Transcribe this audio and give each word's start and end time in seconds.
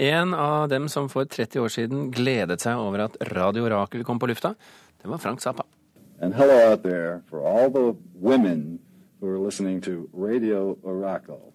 En 0.00 0.34
av 0.34 0.68
dem 0.68 0.88
som 0.88 1.08
for 1.12 1.24
30 1.24 1.60
år 1.60 1.68
siden 1.68 2.06
gledet 2.10 2.62
seg 2.64 2.78
over 2.80 3.02
at 3.04 3.18
Radio 3.36 3.66
Rakel 3.68 4.00
kom 4.08 4.16
på 4.16 4.30
lufta, 4.30 4.54
det 5.02 5.10
var 5.12 5.20
Frank 5.20 5.42
Zappa. 5.44 5.66
And 6.22 6.32
hello 6.32 6.56
out 6.70 6.80
for 7.28 7.44
all 7.44 7.68
the 7.68 7.92
women 8.14 8.78
who 9.20 9.28
are 9.28 9.36
Radio 10.14 10.78
Oracle. 10.82 11.52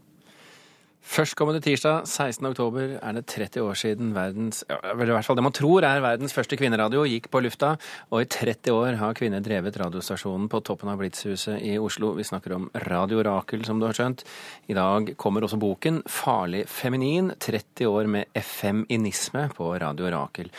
Førstkommende 1.05 1.61
tirsdag 1.61 2.07
16. 2.09 2.47
oktober 2.49 2.95
er 2.97 3.13
det 3.13 3.21
30 3.29 3.61
år 3.61 3.77
siden 3.77 4.07
verdens, 4.15 4.63
ja, 4.65 4.79
vel 4.97 5.11
i 5.11 5.13
hvert 5.13 5.27
fall 5.27 5.37
det 5.37 5.43
man 5.45 5.53
tror 5.53 5.85
er 5.85 6.01
verdens 6.01 6.33
første 6.33 6.57
kvinneradio, 6.57 7.03
gikk 7.05 7.29
på 7.29 7.43
lufta. 7.45 7.75
Og 8.09 8.23
i 8.23 8.27
30 8.33 8.73
år 8.73 8.97
har 8.97 9.13
kvinner 9.15 9.43
drevet 9.45 9.77
radiostasjonen 9.77 10.49
på 10.49 10.63
toppen 10.65 10.89
av 10.89 10.97
Blitzhuset 10.99 11.61
i 11.61 11.77
Oslo. 11.77 12.15
Vi 12.17 12.25
snakker 12.25 12.57
om 12.57 12.67
Radio 12.87 13.21
Rakel, 13.23 13.61
som 13.69 13.79
du 13.79 13.85
har 13.85 13.95
skjønt. 13.95 14.25
I 14.65 14.75
dag 14.75 15.13
kommer 15.21 15.45
også 15.45 15.61
boken 15.61 16.01
Farlig 16.09 16.65
feminin 16.73 17.35
30 17.37 17.85
år 17.85 18.09
med 18.17 18.41
FM-inisme 18.41 19.47
på 19.53 19.71
Radio 19.85 20.09
Rakel. 20.09 20.49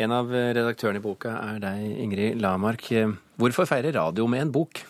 En 0.00 0.16
av 0.16 0.32
redaktørene 0.32 1.04
i 1.04 1.06
boka 1.10 1.36
er 1.44 1.60
deg, 1.68 1.88
Ingrid 2.08 2.40
Lamark. 2.40 2.88
Hvorfor 3.36 3.68
feire 3.68 3.92
radio 4.00 4.24
med 4.26 4.48
en 4.48 4.54
bok? 4.62 4.80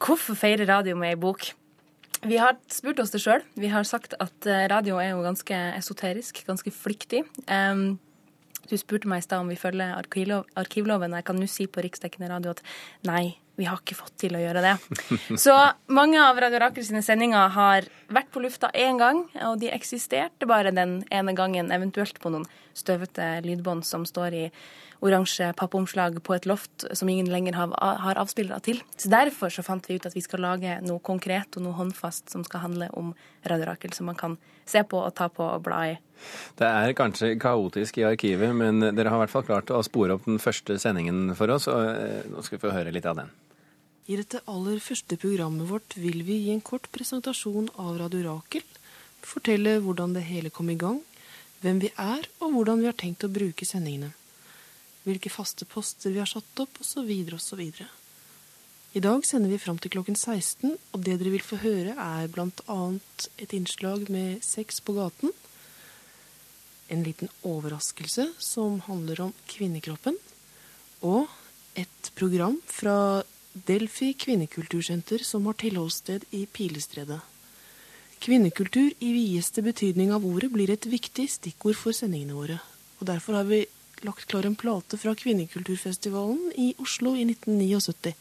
Hvorfor 0.00 0.34
feire 0.34 0.64
radio 0.66 0.96
med 0.96 1.12
ei 1.12 1.26
bok? 1.28 1.52
Vi 2.22 2.38
har 2.38 2.54
spurt 2.70 3.00
oss 3.02 3.10
det 3.10 3.18
sjøl. 3.24 3.42
Vi 3.58 3.70
har 3.72 3.86
sagt 3.88 4.14
at 4.22 4.46
eh, 4.46 4.68
radio 4.70 5.00
er 5.02 5.10
jo 5.10 5.24
ganske 5.24 5.56
esoterisk, 5.74 6.44
ganske 6.46 6.70
flyktig. 6.70 7.24
Um, 7.50 7.98
du 8.70 8.76
spurte 8.78 9.10
meg 9.10 9.22
i 9.22 9.26
stad 9.26 9.42
om 9.42 9.50
vi 9.50 9.58
følger 9.58 9.96
arkivlov, 9.96 10.46
arkivloven. 10.56 11.16
Jeg 11.18 11.26
kan 11.26 11.40
nå 11.40 11.48
si 11.50 11.66
på 11.66 11.82
riksdekkende 11.82 12.30
radio 12.30 12.54
at 12.54 12.62
nei, 13.08 13.34
vi 13.56 13.66
har 13.68 13.80
ikke 13.80 13.96
fått 13.98 14.14
til 14.22 14.36
å 14.36 14.40
gjøre 14.40 14.62
det. 14.64 14.74
Så 15.44 15.54
mange 15.92 16.20
av 16.22 16.38
Radio 16.40 16.62
Rakel 16.62 16.86
sine 16.86 17.02
sendinger 17.04 17.52
har 17.54 17.88
vært 18.12 18.30
på 18.32 18.42
lufta 18.44 18.70
én 18.72 19.00
gang, 19.00 19.26
og 19.48 19.58
de 19.60 19.72
eksisterte 19.72 20.48
bare 20.48 20.72
den 20.74 21.02
ene 21.12 21.34
gangen, 21.36 21.72
eventuelt 21.74 22.20
på 22.22 22.32
noen 22.32 22.48
støvete 22.76 23.42
lydbånd 23.44 23.84
som 23.84 24.06
står 24.08 24.38
i 24.38 24.46
oransje 25.02 25.48
pappomslag 25.58 26.20
på 26.22 26.34
et 26.36 26.46
loft 26.46 26.86
som 26.94 27.08
ingen 27.10 27.26
lenger 27.30 27.56
har, 27.58 27.72
har 27.74 28.20
avspillere 28.22 28.62
til. 28.62 28.80
Så 28.96 29.10
Derfor 29.12 29.50
så 29.50 29.64
fant 29.66 29.88
vi 29.90 29.98
ut 29.98 30.06
at 30.06 30.14
vi 30.14 30.22
skal 30.22 30.44
lage 30.44 30.78
noe 30.86 31.02
konkret 31.02 31.58
og 31.58 31.66
noe 31.66 31.76
håndfast 31.76 32.30
som 32.32 32.46
skal 32.46 32.64
handle 32.68 32.88
om 32.98 33.10
Radio 33.50 33.72
Rakel, 33.72 33.92
som 33.92 34.06
man 34.08 34.18
kan 34.18 34.38
se 34.64 34.84
på 34.86 35.00
og 35.02 35.14
ta 35.18 35.28
på 35.28 35.42
og 35.42 35.66
bla 35.66 35.82
i. 35.90 35.96
Det 36.58 36.68
er 36.68 36.96
kanskje 36.98 37.34
kaotisk 37.40 38.00
i 38.00 38.06
arkivet, 38.08 38.54
men 38.56 38.80
dere 38.82 39.12
har 39.12 39.20
i 39.20 39.24
hvert 39.24 39.34
fall 39.34 39.46
klart 39.48 39.72
å 39.74 39.82
spore 39.86 40.16
opp 40.16 40.28
den 40.28 40.42
første 40.42 40.78
sendingen 40.82 41.34
for 41.38 41.52
oss, 41.54 41.68
og 41.72 41.82
eh, 41.92 42.22
nå 42.30 42.44
skal 42.44 42.58
vi 42.58 42.64
få 42.66 42.74
høre 42.74 42.94
litt 42.94 43.08
av 43.08 43.20
den. 43.22 43.32
I 44.10 44.18
dette 44.18 44.42
aller 44.50 44.80
første 44.82 45.18
programmet 45.20 45.68
vårt 45.70 45.94
vil 46.00 46.24
vi 46.26 46.40
gi 46.46 46.54
en 46.54 46.64
kort 46.64 46.88
presentasjon 46.94 47.70
av 47.78 48.00
Radio 48.00 48.24
Rakel, 48.30 48.66
fortelle 49.22 49.78
hvordan 49.84 50.16
det 50.16 50.26
hele 50.26 50.50
kom 50.50 50.72
i 50.72 50.78
gang, 50.78 50.98
hvem 51.62 51.78
vi 51.84 51.92
er 51.94 52.26
og 52.42 52.56
hvordan 52.56 52.82
vi 52.82 52.90
har 52.90 52.98
tenkt 52.98 53.22
å 53.22 53.30
bruke 53.30 53.68
sendingene 53.68 54.10
hvilke 55.06 55.32
faste 55.32 55.66
poster 55.66 56.14
vi 56.14 56.22
har 56.22 56.30
satt 56.30 56.62
opp, 56.62 56.80
osv., 56.82 57.10
osv. 57.34 57.62
I 58.92 59.00
dag 59.00 59.24
sender 59.26 59.50
vi 59.50 59.60
fram 59.60 59.78
til 59.80 59.92
klokken 59.94 60.18
16, 60.18 60.76
og 60.92 61.04
det 61.04 61.16
dere 61.18 61.32
vil 61.32 61.44
få 61.44 61.58
høre, 61.62 61.96
er 61.96 62.42
annet 62.68 63.28
et 63.40 63.54
innslag 63.56 64.10
med 64.12 64.44
Sex 64.44 64.82
på 64.84 64.94
gaten, 64.98 65.32
en 66.88 67.04
liten 67.06 67.30
overraskelse 67.46 68.28
som 68.38 68.80
handler 68.86 69.20
om 69.28 69.34
kvinnekroppen, 69.50 70.16
og 71.02 71.28
et 71.78 72.10
program 72.18 72.58
fra 72.66 73.22
Delfi 73.52 74.12
kvinnekultursenter 74.16 75.24
som 75.26 75.46
har 75.48 75.58
tilholdssted 75.60 76.24
i 76.32 76.46
Pilestredet. 76.46 77.20
Kvinnekultur 78.22 78.92
i 79.02 79.12
videste 79.12 79.64
betydning 79.66 80.12
av 80.14 80.24
ordet 80.24 80.52
blir 80.54 80.70
et 80.70 80.86
viktig 80.86 81.26
stikkord 81.28 81.76
for 81.76 81.96
sendingene 81.96 82.36
våre. 82.38 82.58
Og 83.00 83.08
Derfor 83.10 83.40
har 83.40 83.48
vi 83.48 83.64
lagt 84.06 84.28
klar 84.30 84.46
en 84.46 84.56
plate 84.58 84.98
fra 84.98 85.14
Kvinnekulturfestivalen 85.18 86.52
i 86.58 86.72
Oslo 86.82 87.16
i 87.18 87.26
1979. 87.26 88.14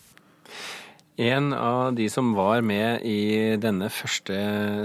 En 1.19 1.51
av 1.53 1.91
de 1.94 2.05
som 2.09 2.29
var 2.33 2.61
med 2.63 3.03
i 3.03 3.57
denne 3.59 3.89
første 3.91 4.35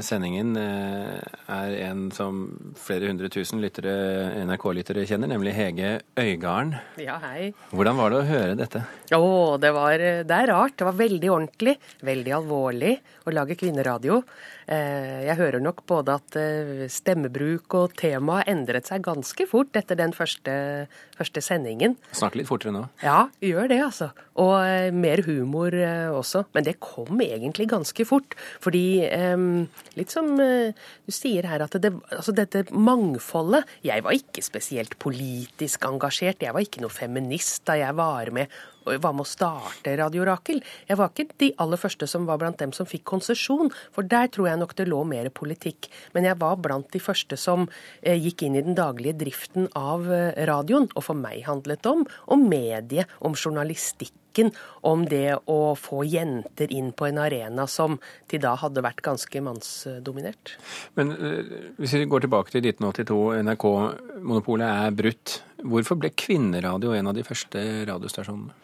sendingen, 0.03 0.56
eh, 0.59 1.22
er 1.47 1.76
en 1.87 2.10
som 2.10 2.72
flere 2.75 3.06
hundre 3.06 3.31
tusen 3.31 3.62
NRK-lyttere 3.62 5.06
kjenner, 5.06 5.31
nemlig 5.31 5.54
Hege 5.54 6.00
Øygarden. 6.19 6.75
Ja, 6.98 7.20
hei. 7.22 7.54
Hvordan 7.70 7.97
var 7.97 8.10
det 8.10 8.19
å 8.19 8.26
høre 8.26 8.59
dette? 8.59 8.82
Å, 9.15 9.56
det, 9.62 9.72
var, 9.72 9.98
det 10.26 10.36
er 10.41 10.50
rart. 10.50 10.76
Det 10.76 10.88
var 10.88 10.98
veldig 10.98 11.31
ordentlig, 11.31 11.76
veldig 12.03 12.34
alvorlig 12.42 12.97
å 13.25 13.34
lage 13.34 13.56
kvinneradio. 13.56 14.22
Eh, 14.66 15.22
jeg 15.28 15.38
hører 15.38 15.62
nok 15.62 15.84
både 15.87 16.16
at 16.19 16.37
eh, 16.41 16.87
stemmebruk 16.91 17.75
og 17.78 17.94
tema 17.99 18.41
endret 18.50 18.88
seg 18.91 19.04
ganske 19.06 19.47
fort 19.47 19.78
etter 19.78 19.99
den 19.99 20.15
første, 20.16 20.54
første 21.15 21.43
sendingen. 21.44 21.94
Snakke 22.10 22.41
litt 22.41 22.50
fortere 22.50 22.75
nå? 22.75 22.82
Ja, 23.04 23.28
gjør 23.38 23.71
det, 23.71 23.78
altså. 23.87 24.10
Og 24.43 24.56
eh, 24.59 24.91
mer 24.91 25.22
humor 25.27 25.75
også. 26.19 26.47
Men 26.56 26.66
det 26.66 26.78
kom 26.82 27.22
egentlig 27.22 27.69
ganske 27.71 28.06
fort. 28.09 28.34
Fordi, 28.62 28.84
litt 29.97 30.12
som 30.12 30.32
du 30.37 31.12
sier 31.15 31.47
her, 31.48 31.62
at 31.65 31.77
det, 31.81 31.93
altså 32.10 32.34
dette 32.34 32.65
mangfoldet 32.72 33.66
Jeg 33.87 34.03
var 34.04 34.16
ikke 34.16 34.43
spesielt 34.44 34.97
politisk 35.03 35.87
engasjert. 35.87 36.43
Jeg 36.43 36.54
var 36.56 36.65
ikke 36.65 36.83
noe 36.83 36.93
feminist 36.93 37.65
da 37.69 37.78
jeg 37.78 37.97
var 37.97 38.33
med 38.34 38.50
hva 38.86 39.12
med 39.12 39.24
å 39.24 39.28
starte 39.28 39.97
Radio 39.98 40.26
Rakel? 40.26 40.62
Jeg 40.88 40.98
var 41.00 41.12
ikke 41.12 41.38
de 41.42 41.50
aller 41.62 41.80
første 41.80 42.08
som 42.10 42.26
var 42.28 42.41
blant 42.42 42.58
dem 42.62 42.74
som 42.76 42.88
fikk 42.88 43.06
konsesjon, 43.08 43.72
for 43.94 44.06
der 44.06 44.30
tror 44.32 44.50
jeg 44.50 44.60
nok 44.62 44.76
det 44.78 44.88
lå 44.88 45.02
mer 45.08 45.30
politikk. 45.34 45.91
Men 46.14 46.28
jeg 46.28 46.38
var 46.42 46.60
blant 46.62 46.91
de 46.94 47.02
første 47.02 47.38
som 47.41 47.66
eh, 48.02 48.16
gikk 48.16 48.47
inn 48.47 48.58
i 48.58 48.64
den 48.66 48.78
daglige 48.78 49.19
driften 49.24 49.70
av 49.76 50.06
eh, 50.12 50.36
radioen. 50.48 50.91
Og 50.94 51.08
for 51.08 51.19
meg 51.19 51.42
handlet 51.48 51.82
det 51.82 51.92
om, 51.92 52.06
om 52.32 52.47
medie, 52.48 53.06
om 53.19 53.34
journalistikken, 53.36 54.52
om 54.84 55.06
det 55.08 55.38
å 55.48 55.74
få 55.80 56.03
jenter 56.04 56.72
inn 56.72 56.91
på 56.92 57.08
en 57.08 57.20
arena 57.22 57.64
som 57.70 57.97
til 58.28 58.42
da 58.44 58.53
hadde 58.60 58.84
vært 58.84 59.00
ganske 59.06 59.41
mannsdominert. 59.41 60.56
Men 60.98 61.14
uh, 61.16 61.41
hvis 61.80 61.97
vi 61.97 62.08
går 62.10 62.26
tilbake 62.26 62.53
til 62.53 62.68
1982, 62.68 63.20
NRK-monopolet 63.47 64.68
er 64.68 64.97
brutt. 64.98 65.38
Hvorfor 65.66 65.99
ble 66.00 66.10
kvinneradio 66.15 66.94
en 66.94 67.10
av 67.10 67.15
de 67.16 67.25
første 67.27 67.59
radiostasjonene? 67.88 68.54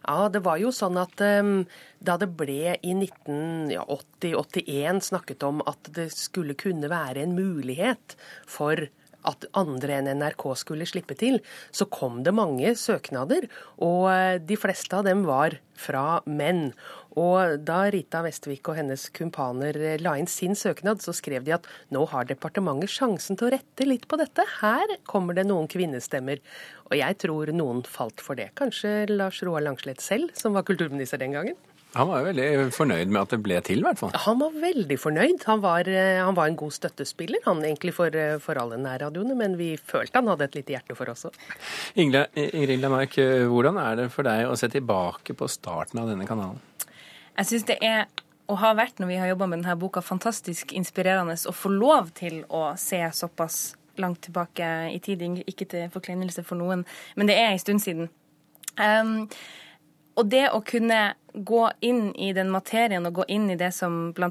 Ja, 0.00 0.28
det 0.32 0.40
var 0.46 0.56
jo 0.60 0.70
sånn 0.72 0.96
at 1.00 1.20
um, 1.20 1.66
da 2.00 2.16
det 2.20 2.28
ble 2.38 2.76
i 2.80 2.94
1980-81 2.96 5.00
snakket 5.10 5.42
om 5.46 5.62
at 5.68 5.90
det 5.96 6.08
skulle 6.14 6.54
kunne 6.58 6.88
være 6.90 7.22
en 7.24 7.34
mulighet 7.36 8.16
for 8.48 8.76
at 9.28 9.46
andre 9.58 9.98
enn 9.98 10.10
NRK 10.20 10.44
skulle 10.58 10.88
slippe 10.88 11.16
til, 11.18 11.40
så 11.74 11.86
kom 11.90 12.22
det 12.26 12.34
mange 12.36 12.74
søknader. 12.78 13.48
Og 13.84 14.08
eh, 14.12 14.38
de 14.42 14.58
fleste 14.60 14.96
av 14.96 15.06
dem 15.08 15.24
var 15.28 15.58
fra 15.80 16.20
menn. 16.28 16.70
Og 17.18 17.58
da 17.66 17.82
Rita 17.90 18.20
Vestvik 18.22 18.68
og 18.70 18.76
hennes 18.78 19.08
kumpaner 19.16 19.76
eh, 19.80 19.98
la 20.02 20.16
inn 20.20 20.30
sin 20.30 20.56
søknad, 20.58 21.02
så 21.04 21.14
skrev 21.16 21.46
de 21.46 21.56
at 21.56 21.68
nå 21.94 22.04
har 22.12 22.28
departementet 22.28 22.92
sjansen 22.92 23.38
til 23.38 23.48
å 23.48 23.54
rette 23.56 23.88
litt 23.88 24.06
på 24.10 24.20
dette. 24.20 24.46
Her 24.60 24.96
kommer 25.08 25.36
det 25.36 25.48
noen 25.48 25.70
kvinnestemmer. 25.70 26.42
Og 26.90 26.98
jeg 26.98 27.18
tror 27.22 27.52
noen 27.54 27.82
falt 27.86 28.22
for 28.24 28.38
det. 28.38 28.50
Kanskje 28.58 29.04
Lars 29.10 29.42
Roar 29.46 29.64
Langslett 29.66 30.02
selv, 30.04 30.34
som 30.38 30.56
var 30.56 30.66
kulturminister 30.68 31.20
den 31.22 31.36
gangen. 31.36 31.58
Han 31.96 32.06
var 32.06 32.20
jo 32.20 32.28
veldig 32.28 32.70
fornøyd 32.74 33.10
med 33.10 33.20
at 33.20 33.34
det 33.34 33.40
ble 33.42 33.58
til, 33.66 33.80
i 33.82 33.86
hvert 33.86 33.98
fall. 33.98 34.14
Han 34.26 34.38
var 34.38 34.54
veldig 34.62 34.98
fornøyd. 35.00 35.42
Han 35.48 35.62
var, 35.64 35.88
eh, 35.90 36.20
han 36.22 36.36
var 36.36 36.50
en 36.50 36.58
god 36.60 36.76
støttespiller, 36.76 37.42
han 37.44 37.64
egentlig 37.64 37.94
for, 37.96 38.14
eh, 38.14 38.38
for 38.38 38.60
alle 38.62 38.78
nærradioene, 38.78 39.34
men 39.34 39.56
vi 39.58 39.76
følte 39.76 40.20
han 40.20 40.30
hadde 40.30 40.46
et 40.46 40.58
lite 40.60 40.76
hjerte 40.76 40.96
for 40.96 41.10
oss 41.10 41.26
òg. 41.26 41.34
Ingrid 41.96 42.80
Lamark, 42.80 43.18
hvordan 43.50 43.78
er 43.82 43.96
det 43.96 44.10
for 44.12 44.22
deg 44.22 44.46
å 44.46 44.56
se 44.56 44.68
tilbake 44.68 45.34
på 45.34 45.48
starten 45.50 45.98
av 45.98 46.08
denne 46.08 46.26
kanalen? 46.26 46.60
Jeg 47.36 47.46
syns 47.46 47.66
det 47.66 47.78
er 47.82 48.06
og 48.50 48.58
har 48.58 48.74
vært 48.74 48.98
når 48.98 49.06
vi 49.06 49.18
har 49.20 49.30
jobba 49.30 49.46
med 49.46 49.62
denne 49.62 49.78
boka, 49.78 50.02
fantastisk 50.02 50.72
inspirerende 50.74 51.36
å 51.46 51.54
få 51.54 51.70
lov 51.70 52.10
til 52.18 52.42
å 52.50 52.76
se 52.80 52.98
såpass 53.14 53.76
langt 54.00 54.24
tilbake 54.26 54.66
i 54.90 54.98
tid. 55.02 55.22
Ikke 55.46 55.68
til 55.68 55.90
forkleinelse 55.92 56.42
for 56.46 56.58
noen, 56.58 56.84
men 57.16 57.30
det 57.30 57.38
er 57.38 57.52
en 57.52 57.62
stund 57.62 57.82
siden. 57.84 58.10
Um, 58.80 59.28
og 60.18 60.28
det 60.30 60.46
å 60.50 60.60
kunne 60.66 61.00
gå 61.30 61.60
inn 61.86 62.10
i 62.18 62.32
den 62.34 62.48
materien 62.50 63.06
og 63.06 63.20
gå 63.20 63.24
inn 63.30 63.46
i 63.52 63.56
det 63.58 63.70
som 63.74 64.10
bl.a. 64.16 64.30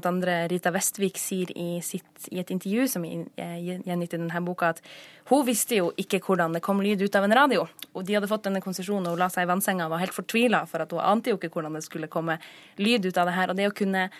Rita 0.50 0.72
Vestvik 0.74 1.16
sier 1.18 1.48
i, 1.56 1.80
sitt, 1.84 2.26
i, 2.28 2.40
et 2.42 2.50
intervju 2.52 2.86
som 2.92 3.06
er 3.06 3.54
gjengitt 3.64 4.12
i 4.12 4.18
denne 4.18 4.42
boka, 4.44 4.74
at 4.74 4.82
hun 5.30 5.46
visste 5.46 5.78
jo 5.78 5.90
ikke 6.00 6.20
hvordan 6.26 6.56
det 6.56 6.62
kom 6.64 6.82
lyd 6.84 7.00
ut 7.00 7.16
av 7.16 7.24
en 7.24 7.36
radio. 7.36 7.64
Og 7.94 8.04
de 8.04 8.18
hadde 8.18 8.28
fått 8.30 8.44
denne 8.48 8.60
konsesjonen, 8.64 9.08
og 9.08 9.16
hun 9.16 9.22
la 9.22 9.30
seg 9.32 9.46
i 9.46 9.50
vannsenga 9.50 9.86
og 9.86 9.94
var 9.94 10.04
helt 10.04 10.16
fortvila, 10.16 10.66
for 10.68 10.84
at 10.84 10.92
hun 10.92 11.00
ante 11.00 11.32
jo 11.32 11.40
ikke 11.40 11.52
hvordan 11.54 11.78
det 11.78 11.86
skulle 11.86 12.10
komme 12.12 12.36
lyd 12.80 13.08
ut 13.08 13.16
av 13.16 13.30
det 13.30 13.38
her. 13.38 13.52
Og 13.52 13.58
det 13.58 13.70
å 13.70 13.78
kunne 13.80 14.10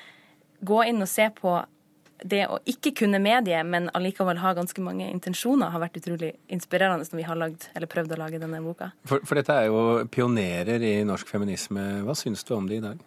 gå 0.65 0.81
inn 0.89 1.05
og 1.05 1.11
se 1.11 1.29
på 1.37 1.59
det 2.23 2.43
å 2.51 2.59
ikke 2.69 2.93
kunne 3.03 3.21
medie, 3.23 3.61
men 3.65 3.89
allikevel 3.97 4.41
ha 4.43 4.53
ganske 4.57 4.83
mange 4.85 5.07
intensjoner, 5.11 5.73
har 5.73 5.83
vært 5.83 6.01
utrolig 6.01 6.33
inspirerende 6.53 7.07
når 7.09 7.21
vi 7.21 7.27
har 7.29 7.39
lagd, 7.39 7.69
eller 7.75 7.91
prøvd 7.91 8.17
å 8.17 8.21
lage 8.21 8.41
denne 8.43 8.61
boka. 8.65 8.91
For, 9.09 9.25
for, 9.25 9.41
dette 9.41 9.57
er 9.57 9.71
jo 9.71 10.09
pionerer 10.13 10.85
i 10.85 10.95
norsk 11.09 11.31
feminisme. 11.31 11.87
Hva 12.07 12.17
syns 12.19 12.45
du 12.47 12.55
om 12.57 12.69
det 12.69 12.81
i 12.81 12.85
dag? 12.85 13.01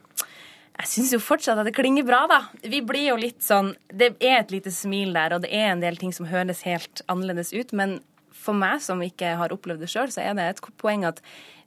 Jeg 0.74 0.89
syns 0.89 1.12
jo 1.13 1.21
fortsatt 1.21 1.60
at 1.62 1.69
det 1.69 1.75
klinger 1.77 2.06
bra, 2.07 2.24
da. 2.30 2.39
Vi 2.65 2.81
blir 2.81 3.12
jo 3.12 3.18
litt 3.19 3.44
sånn 3.45 3.75
Det 3.94 4.15
er 4.18 4.39
et 4.39 4.54
lite 4.56 4.71
smil 4.74 5.13
der, 5.13 5.36
og 5.36 5.44
det 5.45 5.54
er 5.54 5.69
en 5.69 5.83
del 5.83 6.00
ting 6.01 6.15
som 6.15 6.25
høres 6.30 6.65
helt 6.65 7.04
annerledes 7.12 7.54
ut. 7.54 7.75
Men 7.77 8.00
for 8.33 8.57
meg 8.57 8.81
som 8.83 9.01
ikke 9.06 9.36
har 9.39 9.54
opplevd 9.54 9.86
det 9.86 9.92
sjøl, 9.94 10.10
så 10.12 10.24
er 10.25 10.33
det 10.38 10.48
et 10.50 10.63
poeng 10.81 11.06
at 11.07 11.21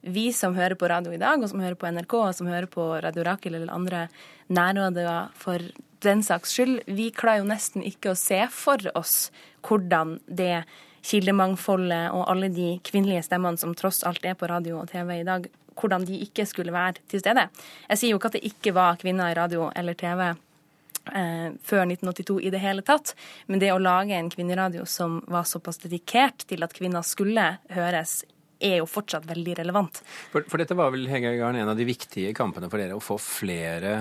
vi 0.07 0.29
som 0.35 0.55
hører 0.55 0.77
på 0.79 0.89
radio 0.91 1.13
i 1.15 1.21
dag, 1.21 1.41
og 1.41 1.49
som 1.49 1.63
hører 1.63 1.79
på 1.79 1.89
NRK, 1.89 2.13
og 2.19 2.35
som 2.35 2.49
hører 2.51 2.67
på 2.71 2.85
Radio 3.03 3.25
Rakel 3.27 3.57
eller 3.57 3.73
andre 3.73 4.05
nærradioer 4.53 5.31
for 5.39 5.63
den 6.05 6.23
saks 6.23 6.53
skyld, 6.55 6.81
vi 6.85 7.09
klarer 7.15 7.41
jo 7.41 7.49
nesten 7.49 7.85
ikke 7.85 8.13
å 8.13 8.19
se 8.19 8.39
for 8.53 8.81
oss 8.97 9.29
hvordan 9.65 10.17
det 10.27 10.65
kildemangfoldet 11.07 12.11
og 12.15 12.25
alle 12.31 12.49
de 12.53 12.75
kvinnelige 12.85 13.27
stemmene 13.27 13.59
som 13.59 13.75
tross 13.77 14.03
alt 14.07 14.25
er 14.27 14.35
på 14.37 14.49
radio 14.49 14.81
og 14.81 14.91
TV 14.91 15.19
i 15.19 15.27
dag, 15.27 15.47
hvordan 15.77 16.05
de 16.07 16.19
ikke 16.25 16.47
skulle 16.49 16.73
være 16.75 17.03
til 17.09 17.21
stede. 17.21 17.47
Jeg 17.87 18.01
sier 18.01 18.13
jo 18.13 18.19
ikke 18.19 18.31
at 18.33 18.39
det 18.39 18.49
ikke 18.49 18.75
var 18.75 18.99
kvinner 19.01 19.31
i 19.31 19.37
radio 19.37 19.69
eller 19.77 19.97
TV 19.97 20.23
eh, 20.27 21.49
før 21.63 21.83
1982 21.85 22.39
i 22.41 22.53
det 22.53 22.63
hele 22.63 22.85
tatt, 22.85 23.13
men 23.47 23.61
det 23.63 23.73
å 23.73 23.81
lage 23.81 24.17
en 24.17 24.31
kvinneradio 24.33 24.87
som 24.89 25.21
var 25.31 25.47
såpass 25.49 25.79
dedikert 25.85 26.47
til 26.49 26.65
at 26.65 26.75
kvinner 26.75 27.05
skulle 27.05 27.53
høres, 27.73 28.23
er 28.57 28.79
jo 28.79 28.87
fortsatt 28.89 29.27
veldig 29.29 29.59
relevant. 29.59 29.99
For, 30.31 30.45
for 30.49 30.57
dette 30.57 30.75
var 30.77 30.89
vel 30.93 31.05
Hege 31.11 31.35
Garn, 31.37 31.59
en 31.59 31.69
av 31.69 31.77
de 31.77 31.85
viktige 31.85 32.33
kampene 32.37 32.71
for 32.71 32.81
dere, 32.81 32.97
å 32.97 33.03
få 33.03 33.19
flere 33.21 33.99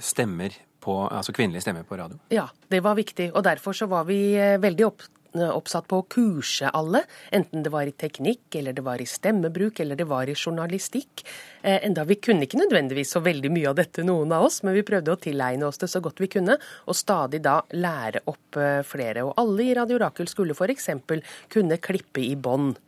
stemmer 0.00 0.54
på, 0.80 0.96
altså 1.08 1.32
kvinnelige 1.36 1.64
stemmer 1.64 1.86
på 1.86 1.98
radio? 2.00 2.18
Ja, 2.32 2.48
det 2.72 2.82
var 2.84 2.96
viktig. 2.98 3.30
Og 3.34 3.44
derfor 3.44 3.76
så 3.76 3.88
var 3.90 4.06
vi 4.08 4.20
eh, 4.38 4.56
veldig 4.62 4.86
opp, 4.86 5.04
oppsatt 5.34 5.86
på 5.90 6.00
å 6.00 6.06
kurse 6.10 6.70
alle. 6.74 7.04
Enten 7.30 7.64
det 7.64 7.72
var 7.72 7.88
i 7.88 7.94
teknikk, 7.96 8.48
eller 8.60 8.76
det 8.76 8.84
var 8.86 9.00
i 9.02 9.08
stemmebruk, 9.08 9.80
eller 9.80 9.98
det 9.98 10.08
var 10.10 10.30
i 10.30 10.34
journalistikk. 10.34 11.24
Eh, 11.62 11.86
enda 11.86 12.04
vi 12.04 12.16
kunne 12.16 12.46
ikke 12.46 12.60
nødvendigvis 12.60 13.14
så 13.14 13.20
veldig 13.24 13.50
mye 13.52 13.68
av 13.70 13.76
dette, 13.80 14.04
noen 14.06 14.32
av 14.32 14.46
oss, 14.48 14.62
men 14.64 14.76
vi 14.76 14.84
prøvde 14.86 15.12
å 15.12 15.20
tilegne 15.20 15.68
oss 15.68 15.80
det 15.80 15.90
så 15.92 16.00
godt 16.00 16.22
vi 16.22 16.30
kunne, 16.32 16.56
og 16.88 16.96
stadig 16.96 17.42
da 17.44 17.60
lære 17.76 18.24
opp 18.30 18.60
eh, 18.60 18.80
flere. 18.86 19.26
Og 19.28 19.34
alle 19.40 19.66
i 19.68 19.74
Radio 19.76 20.00
Rakel 20.00 20.30
skulle 20.30 20.56
f.eks. 20.56 20.88
kunne 21.52 21.82
klippe 21.82 22.24
i 22.24 22.36
bånd. 22.36 22.78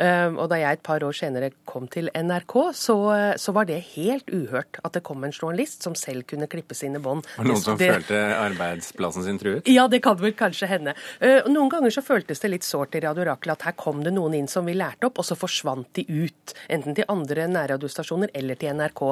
Og 0.00 0.46
da 0.48 0.56
jeg 0.56 0.78
et 0.78 0.80
par 0.80 1.02
år 1.04 1.12
senere 1.12 1.50
kom 1.68 1.84
til 1.92 2.06
NRK, 2.16 2.54
så, 2.72 2.94
så, 3.36 3.52
var 3.52 3.66
det 3.68 3.76
helt 3.90 4.30
uhørt 4.32 4.78
at 4.80 4.94
det 4.96 5.02
kom 5.04 5.20
en 5.26 5.34
journalist 5.34 5.84
som 5.84 5.92
selv 5.98 6.24
kunne 6.30 6.48
klippe 6.48 6.72
sine 6.78 6.96
bånd. 7.04 7.26
Var 7.36 7.44
det 7.44 7.52
noen 7.52 7.60
som 7.60 7.76
det... 7.76 7.90
følte 7.92 8.22
arbeidsplassen 8.38 9.26
sin 9.26 9.40
truet? 9.42 9.68
Ja, 9.68 9.84
det 9.92 10.00
kan 10.06 10.16
vel 10.22 10.32
kanskje 10.38 10.70
hende. 10.70 10.94
Noen 11.20 11.68
ganger 11.68 11.79
så 11.88 12.02
føltes 12.04 12.42
det 12.42 12.50
litt 12.52 12.66
sårt 12.66 12.98
i 12.98 13.02
Radio 13.04 13.24
Rakel 13.30 13.54
at 13.54 13.64
her 13.64 13.76
kom 13.80 14.02
det 14.04 14.12
noen 14.12 14.36
inn 14.36 14.50
som 14.50 14.68
vi 14.68 14.74
lærte 14.76 15.08
opp, 15.08 15.22
og 15.22 15.26
så 15.26 15.38
forsvant 15.38 15.88
de 15.96 16.04
ut. 16.08 16.54
Enten 16.68 16.96
til 16.98 17.08
andre 17.08 17.46
nærradiostasjoner 17.48 18.34
eller 18.36 18.60
til 18.60 18.76
NRK. 18.76 19.04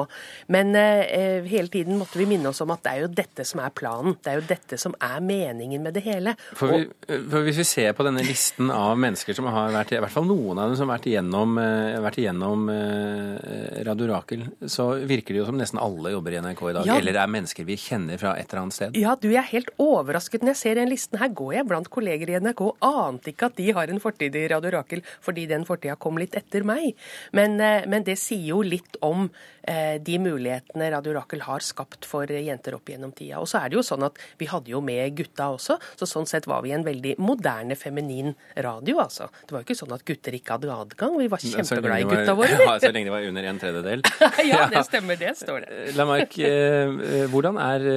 Men 0.53 0.75
eh, 0.77 1.47
hele 1.49 1.73
tiden 1.73 1.97
måtte 1.97 2.19
vi 2.21 2.27
minne 2.29 2.51
oss 2.51 2.61
om 2.61 2.75
at 2.75 2.83
det 2.85 2.93
er 2.93 3.05
jo 3.05 3.11
dette 3.21 3.47
som 3.47 3.63
er 3.63 3.73
planen. 3.73 4.19
Det 4.21 4.33
er 4.33 4.41
jo 4.41 4.47
dette 4.49 4.77
som 4.81 4.93
er 5.01 5.17
meningen 5.23 5.81
med 5.81 5.97
det 5.97 6.05
hele. 6.05 6.35
For, 6.53 6.75
vi, 6.75 6.85
for 7.07 7.47
Hvis 7.47 7.63
vi 7.63 7.69
ser 7.71 7.97
på 7.97 8.05
denne 8.05 8.25
listen 8.27 8.69
av 8.73 8.93
mennesker 8.99 9.37
som 9.37 9.49
har 9.49 9.73
vært 9.73 9.95
i 9.95 10.03
hvert 10.03 10.13
fall 10.13 10.27
noen 10.29 10.49
noen 10.49 10.59
av 10.59 10.69
dem 10.69 10.77
som 10.77 10.89
har 10.89 10.97
vært 10.97 11.07
igjennom, 11.09 11.57
eh, 11.61 11.99
vært 12.03 12.19
igjennom 12.19 12.69
eh, 12.73 13.83
Radio 13.87 14.09
Rakel, 14.09 14.45
så 14.67 14.89
virker 15.07 15.35
det 15.35 15.41
jo 15.41 15.47
som 15.49 15.57
nesten 15.59 15.79
alle 15.81 16.13
jobber 16.13 16.35
i 16.35 16.41
NRK 16.43 16.63
i 16.69 16.73
dag. 16.77 16.89
Ja. 16.89 16.97
Eller 16.99 17.19
er 17.19 17.31
mennesker 17.31 17.67
vi 17.67 17.77
kjenner 17.79 18.19
fra 18.21 18.35
et 18.39 18.49
eller 18.49 18.63
annet 18.63 18.77
sted. 18.77 18.99
Ja, 18.99 19.15
du, 19.19 19.29
jeg 19.29 19.41
er 19.41 19.49
helt 19.51 19.71
overrasket 19.77 20.43
når 20.43 20.55
jeg 20.55 20.61
ser 20.63 20.79
den 20.81 20.91
listen. 20.91 21.19
Her 21.21 21.31
går 21.33 21.53
jeg 21.59 21.69
blant 21.69 21.91
kolleger 21.93 22.31
i 22.31 22.39
NRK 22.39 22.58
og 22.67 22.85
ante 22.85 23.33
ikke 23.33 23.49
at 23.49 23.59
de 23.59 23.69
har 23.75 23.91
en 23.91 24.01
fortid 24.03 24.35
i 24.35 24.47
Radio 24.51 24.73
Rakel, 24.77 25.03
fordi 25.25 25.47
den 25.49 25.65
fortida 25.67 25.97
kom 25.99 26.19
litt 26.21 26.35
etter 26.37 26.65
meg. 26.67 26.97
Men, 27.35 27.59
eh, 27.61 27.87
men 27.87 28.05
det 28.07 28.17
sier 28.19 28.51
jo 28.53 28.61
litt 28.65 28.99
om 29.05 29.29
de 29.69 30.15
mulighetene 30.17 30.87
Radio 30.89 31.11
Rakel 31.13 31.43
har 31.45 31.61
skapt 31.61 32.07
for 32.07 32.31
jenter 32.31 32.73
opp 32.73 32.89
gjennom 32.89 33.11
tida. 33.13 33.37
Og 33.37 33.45
så 33.51 33.59
er 33.59 33.69
det 33.69 33.77
jo 33.77 33.83
sånn 33.85 34.01
at 34.07 34.17
vi 34.39 34.47
hadde 34.49 34.71
jo 34.71 34.79
med 34.81 35.13
gutta 35.19 35.51
også, 35.53 35.75
så 35.99 36.07
sånn 36.09 36.25
sett 36.25 36.47
var 36.49 36.63
vi 36.65 36.71
en 36.73 36.85
veldig 36.87 37.19
moderne, 37.21 37.77
feminin 37.77 38.33
radio, 38.55 38.97
altså. 39.03 39.29
Det 39.45 39.53
var 39.53 39.61
jo 39.61 39.67
ikke 39.67 39.77
sånn 39.77 39.93
at 39.93 40.05
gutter 40.07 40.39
ikke 40.39 40.57
hadde 40.57 40.73
adgang. 40.73 41.19
Vi 41.21 41.29
var 41.29 41.43
kjempeglade 41.43 42.01
i 42.01 42.09
gutta 42.09 42.37
våre. 42.39 42.57
Ja, 42.69 42.75
så 42.81 42.91
lenge 42.95 43.09
det 43.09 43.13
var 43.13 43.29
under 43.29 43.47
en 43.51 43.61
tredjedel. 43.61 44.03
ja, 44.49 44.65
det 44.71 44.83
stemmer. 44.87 45.19
Det 45.19 45.35
står 45.37 45.65
det. 45.65 45.79
La 45.95 46.05
Lamarck, 46.09 46.37
eh, 46.41 47.25
hvordan, 47.29 47.59
er, 47.61 47.89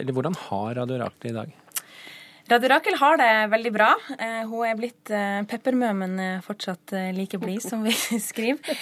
eller 0.00 0.16
hvordan 0.16 0.36
har 0.48 0.76
Radio 0.82 1.00
Rakel 1.04 1.32
i 1.32 1.36
dag? 1.36 1.56
Radio 2.48 2.72
Rakel 2.72 2.96
har 2.96 3.20
det 3.20 3.30
veldig 3.52 3.72
bra. 3.74 3.92
Hun 4.48 4.64
er 4.64 4.76
blitt 4.78 5.10
peppermø, 5.50 5.92
men 6.00 6.14
fortsatt 6.46 6.94
like 7.12 7.36
blid, 7.42 7.60
som 7.60 7.84
vi 7.84 7.92
skriver 8.30 8.78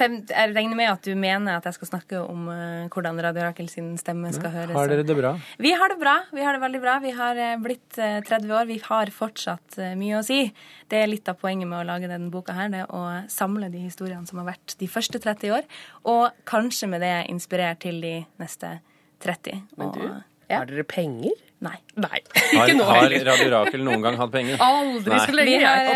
fem, 0.00 0.16
jeg 0.28 0.52
regner 0.54 0.78
med 0.78 0.90
at 0.90 1.04
du 1.06 1.12
mener 1.18 1.58
at 1.58 1.66
jeg 1.68 1.76
skal 1.76 1.90
snakke 1.92 2.20
om 2.22 2.48
uh, 2.50 2.88
hvordan 2.92 3.18
Radio 3.24 3.44
Rakel 3.46 3.68
sin 3.72 3.92
stemme 4.00 4.32
skal 4.34 4.52
høres. 4.54 4.76
Har 4.76 4.90
dere 4.90 5.04
det 5.06 5.16
bra? 5.18 5.34
Vi 5.60 5.72
har 5.76 5.92
det 5.92 5.98
bra. 6.00 6.16
Vi 6.34 6.44
har 6.46 6.56
det 6.56 6.62
veldig 6.62 6.80
bra. 6.82 6.96
Vi 7.04 7.12
har 7.16 7.40
uh, 7.40 7.56
blitt 7.62 7.98
uh, 8.00 8.06
eh, 8.20 8.22
30 8.26 8.54
år. 8.56 8.68
Vi 8.70 8.78
har 8.86 9.12
fortsatt 9.14 9.80
mye 9.98 10.20
å 10.20 10.24
si. 10.26 10.42
Det 10.90 11.02
er 11.02 11.10
litt 11.10 11.28
av 11.30 11.38
poenget 11.40 11.68
med 11.70 11.82
å 11.82 11.88
lage 11.88 12.10
denne 12.10 12.30
boka 12.32 12.56
her, 12.56 12.70
det 12.72 12.86
å 12.88 13.02
samle 13.32 13.70
de 13.72 13.84
historiene 13.84 14.26
som 14.28 14.40
har 14.42 14.50
vært 14.52 14.76
de 14.80 14.88
første 14.90 15.20
30 15.22 15.54
år, 15.58 15.68
og 16.10 16.42
kanskje 16.48 16.90
med 16.90 17.04
det 17.04 17.14
inspirere 17.32 17.76
til 17.82 18.00
de 18.04 18.16
neste 18.40 18.78
30. 19.24 19.64
Men 19.76 19.94
du, 19.94 20.02
og, 20.06 20.42
ja. 20.48 20.62
har 20.62 20.70
dere 20.70 20.86
penger? 20.88 21.49
Nei. 21.60 21.76
Nei. 22.00 22.20
Har, 22.56 22.70
har 22.88 23.14
Radio 23.28 23.48
Rakel 23.52 23.82
noen 23.84 24.00
gang 24.00 24.14
hatt 24.16 24.30
penger? 24.32 24.56
Aldri 24.64 25.18
så 25.20 25.34
lenge. 25.36 25.50
Vi 25.50 25.58
har, 25.60 25.90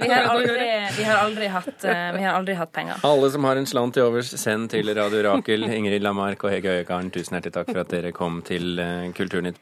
vi 0.00 0.08
har, 0.08 0.28
aldri, 0.32 0.68
vi 0.96 1.04
har 1.04 1.18
aldri, 1.26 1.50
hatt, 1.52 1.84
eh, 1.84 2.06
vi 2.16 2.22
har 2.24 2.38
aldri 2.38 2.56
hatt 2.56 2.72
penger. 2.72 3.02
Alle 3.04 3.28
som 3.34 3.44
har 3.44 3.60
en 3.60 3.68
slant 3.68 3.98
til 3.98 4.06
overs, 4.08 4.32
send 4.40 4.70
til 4.72 4.88
Radio 4.96 5.20
Rakel. 5.28 5.68
Ingrid 5.76 6.00
Lamarck 6.06 6.48
og 6.48 6.54
Hege 6.54 6.78
Øyegarden, 6.78 7.12
tusen 7.12 7.36
hjertelig 7.36 7.52
takk 7.58 7.68
for 7.74 7.82
at 7.84 7.92
dere 7.92 8.14
kom 8.16 8.40
til 8.48 8.80
eh, 8.80 9.10
Kulturnytt. 9.16 9.60